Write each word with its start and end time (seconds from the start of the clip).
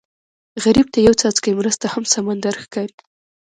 غریب 0.63 0.87
ته 0.93 0.97
یو 1.07 1.13
څاڅکی 1.21 1.51
مرسته 1.59 1.85
هم 1.93 2.03
سمندر 2.15 2.53
ښکاري 2.63 2.95